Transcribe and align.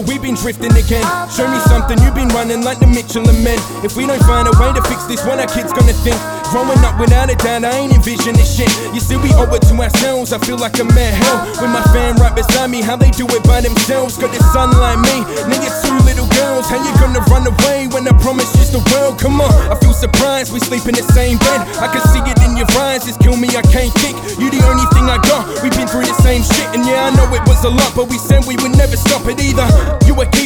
again. 0.00 1.04
Show 1.30 1.46
me 1.46 1.58
something, 1.70 1.98
you've 2.02 2.14
been 2.14 2.28
running 2.28 2.62
like 2.64 2.78
the 2.78 2.86
Michelin 2.86 3.36
men. 3.44 3.58
If 3.84 3.96
we 3.96 4.06
don't 4.06 4.20
find 4.26 4.48
a 4.48 4.54
way 4.58 4.72
to 4.74 4.82
fix 4.82 5.04
this, 5.04 5.22
what 5.24 5.38
our 5.38 5.46
kids 5.46 5.72
gonna 5.72 5.94
think? 6.02 6.18
Growing 6.50 6.78
up 6.86 6.98
without 6.98 7.30
a 7.30 7.36
dad, 7.36 7.64
I 7.64 7.78
ain't 7.78 7.92
envision 7.92 8.34
this 8.34 8.56
shit. 8.56 8.70
You 8.94 9.00
see, 9.00 9.16
we 9.16 9.30
owe 9.34 9.50
it 9.54 9.62
to 9.70 9.74
ourselves. 9.74 10.32
I 10.32 10.38
feel 10.38 10.58
like 10.58 10.78
I'm 10.78 10.90
at 10.90 11.14
hell 11.14 11.38
with 11.62 11.70
my 11.70 11.82
fam 11.94 12.16
right 12.16 12.34
beside 12.34 12.70
me. 12.70 12.82
How 12.82 12.96
they 12.96 13.10
do 13.10 13.26
it 13.26 13.42
by 13.44 13.60
themselves. 13.60 14.18
Got 14.18 14.30
this 14.30 14.44
son 14.52 14.70
like 14.78 14.98
me, 14.98 15.26
you're 15.50 15.78
two 15.82 15.98
little 16.06 16.28
girls. 16.42 16.66
How 16.70 16.78
you 16.78 16.92
gonna 16.98 17.22
run 17.30 17.46
away 17.46 17.86
when 17.90 18.06
I 18.06 18.14
promise 18.22 18.50
you 18.54 18.64
the 18.74 18.82
world? 18.90 19.22
Come 19.22 19.40
on, 19.40 19.50
I 19.70 19.78
feel 19.78 19.94
surprised 19.94 20.50
we 20.52 20.58
sleep 20.58 20.82
in 20.90 20.98
the 20.98 21.06
same 21.14 21.38
bed. 21.38 21.62
I 21.78 21.86
can 21.86 22.02
see 22.10 22.22
it 22.26 22.38
in 22.42 22.58
your 22.58 22.66
eyes, 22.82 23.06
just 23.06 23.22
kill 23.22 23.38
me, 23.38 23.46
I 23.54 23.62
can't 23.70 23.94
think. 24.02 24.18
You 24.42 24.50
the 24.50 24.62
only 24.66 24.86
thing 24.90 25.06
I 25.06 25.22
got. 25.22 25.46
We've 25.62 25.74
been 25.74 25.86
through 25.86 26.06
the 26.10 26.18
same 26.26 26.42
shit, 26.42 26.66
and 26.74 26.82
yeah, 26.82 27.06
I 27.06 27.10
know 27.14 27.30
it 27.30 27.46
was 27.46 27.62
a 27.62 27.70
lot, 27.70 27.94
but 27.94 28.10
we 28.10 28.18
said 28.18 28.42
we 28.50 28.58
would 28.58 28.74
never 28.74 28.98
stop 28.98 29.22
it 29.30 29.38
either. 29.38 29.66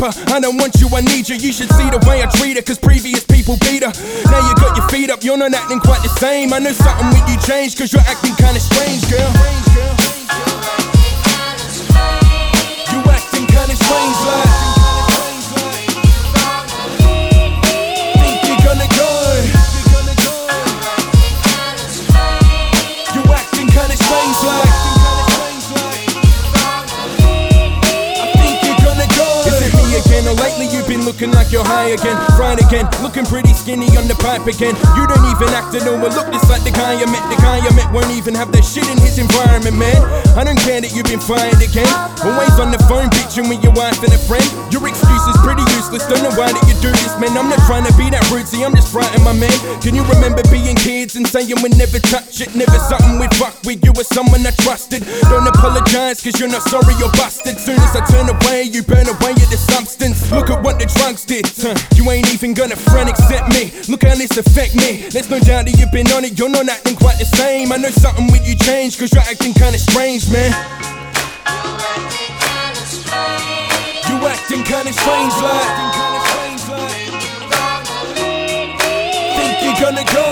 Keeper, 0.00 0.32
I 0.32 0.40
don't 0.40 0.56
want 0.56 0.80
you, 0.80 0.88
I 0.94 1.02
need 1.02 1.28
you. 1.28 1.36
You 1.36 1.52
should 1.52 1.70
see 1.72 1.90
the 1.90 2.02
way 2.08 2.22
I 2.22 2.26
treat 2.38 2.56
her, 2.56 2.62
cause 2.62 2.78
previous 2.78 3.24
people 3.24 3.56
beat 3.60 3.82
her. 3.82 3.92
Now 4.30 4.48
you 4.48 4.54
got 4.56 4.76
your 4.76 4.88
feet 4.88 5.10
up, 5.10 5.22
you're 5.22 5.36
not 5.36 5.52
acting 5.52 5.80
quite 5.80 6.02
the 6.02 6.08
same. 6.08 6.52
I 6.52 6.58
know 6.58 6.72
something 6.72 7.08
with 7.08 7.28
you 7.28 7.38
changed, 7.40 7.76
cause 7.78 7.92
you're 7.92 8.02
acting 8.08 8.34
kinda 8.36 8.60
strange, 8.60 9.08
girl. 9.10 9.89
Looking 31.10 31.34
like 31.34 31.50
you're 31.50 31.66
high 31.66 31.90
again? 31.90 32.14
Right 32.38 32.54
again, 32.54 32.86
looking 33.02 33.26
pretty 33.26 33.50
skinny 33.50 33.90
on 33.98 34.06
the 34.06 34.14
pipe 34.22 34.46
again. 34.46 34.78
You 34.94 35.10
don't 35.10 35.26
even 35.26 35.50
act 35.58 35.74
to 35.74 35.82
know 35.82 35.98
look 35.98 36.30
just 36.30 36.46
like 36.46 36.62
the 36.62 36.70
guy 36.70 36.94
I 36.94 37.06
met. 37.10 37.26
The 37.26 37.38
guy 37.42 37.58
I 37.58 37.70
met 37.74 37.90
won't 37.90 38.14
even 38.14 38.30
have 38.38 38.54
that 38.54 38.62
shit 38.62 38.86
in 38.86 38.94
his 39.02 39.18
environment, 39.18 39.74
man. 39.74 39.98
I 40.38 40.46
don't 40.46 40.58
care 40.62 40.78
that 40.78 40.94
you've 40.94 41.10
been 41.10 41.18
fired 41.18 41.58
again. 41.58 41.90
Always 42.22 42.54
on 42.62 42.70
the 42.70 42.78
phone, 42.86 43.10
bitching 43.10 43.50
with 43.50 43.58
your 43.58 43.74
wife 43.74 43.98
and 44.06 44.14
a 44.14 44.20
friend. 44.30 44.46
Your 44.70 44.86
excuse 44.86 45.24
is 45.26 45.34
pretty 45.42 45.66
useless, 45.74 46.06
don't 46.06 46.22
know 46.22 46.30
why 46.38 46.54
that 46.54 46.62
you 46.69 46.69
this, 46.69 46.69
man. 47.20 47.36
I'm 47.36 47.52
not 47.52 47.60
trying 47.68 47.84
to 47.84 47.92
be 48.00 48.08
that 48.10 48.24
see, 48.48 48.64
I'm 48.64 48.74
just 48.74 48.88
frightened, 48.88 49.22
my 49.22 49.36
man. 49.36 49.52
Can 49.84 49.94
you 49.94 50.02
remember 50.08 50.40
being 50.48 50.74
kids 50.74 51.14
and 51.14 51.28
saying 51.28 51.52
we 51.62 51.68
never 51.76 52.00
touch 52.00 52.40
it? 52.40 52.56
Never 52.56 52.80
something 52.88 53.20
we'd 53.20 53.34
fuck 53.36 53.54
with. 53.62 53.84
You 53.84 53.92
were 53.92 54.08
someone 54.08 54.40
I 54.42 54.50
trusted. 54.64 55.04
Don't 55.28 55.46
apologize, 55.46 56.24
cause 56.24 56.40
you're 56.40 56.48
not 56.48 56.64
sorry, 56.64 56.96
you're 56.96 57.12
busted. 57.20 57.60
Soon 57.60 57.76
as 57.76 57.92
I 57.94 58.02
turn 58.08 58.32
away, 58.32 58.64
you 58.72 58.82
burn 58.82 59.06
away 59.06 59.36
at 59.36 59.50
the 59.52 59.60
substance. 59.60 60.32
Look 60.32 60.48
at 60.48 60.64
what 60.64 60.80
the 60.80 60.88
drugs 60.88 61.28
did. 61.28 61.44
huh. 61.60 61.76
You 61.94 62.08
ain't 62.10 62.32
even 62.32 62.54
gonna 62.54 62.76
friend 62.76 63.08
accept 63.08 63.52
me. 63.52 63.70
Look 63.92 64.02
how 64.02 64.16
this 64.16 64.34
affect 64.40 64.74
me. 64.74 65.04
There's 65.12 65.28
no 65.28 65.38
doubt 65.38 65.68
that 65.68 65.76
you've 65.76 65.92
been 65.92 66.08
on 66.16 66.24
it, 66.24 66.38
you're 66.38 66.48
not 66.48 66.68
acting 66.68 66.96
quite 66.96 67.18
the 67.20 67.28
same. 67.36 67.70
I 67.70 67.76
know 67.76 67.92
something 67.92 68.32
with 68.32 68.48
you 68.48 68.56
changed, 68.56 68.98
cause 68.98 69.12
you're 69.12 69.28
acting 69.28 69.52
kinda 69.52 69.78
strange, 69.78 70.24
man. 70.32 70.50
You 70.50 71.76
acting 71.84 72.32
kinda 72.40 72.82
strange 72.88 73.60
You 74.08 74.16
actin' 74.26 74.62
kinda 74.64 74.92
strange, 74.92 75.34
like. 75.44 75.89
You're 79.90 80.04
gonna 80.04 80.14
go. 80.14 80.29